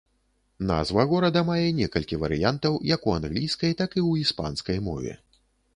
[0.69, 5.13] Назва горада мае некалькі варыянтаў як у англійскай, так і ў іспанскай мове.